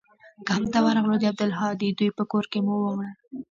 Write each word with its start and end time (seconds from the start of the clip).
کمپ 0.47 0.65
ته 0.73 0.79
ورغلو 0.85 1.15
د 1.19 1.23
عبدالهادي 1.31 1.89
دوى 1.97 2.09
په 2.17 2.23
کور 2.31 2.45
کښې 2.51 2.59
مو 2.65 2.75
واړول. 2.81 3.09